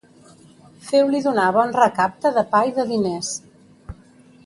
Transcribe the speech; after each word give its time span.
Feu-li 0.87 1.19
donar 1.27 1.45
bon 1.59 1.75
recapte 1.77 2.35
de 2.39 2.47
pa 2.55 2.65
i 2.73 2.77
de 2.81 2.87
diners. 2.93 3.33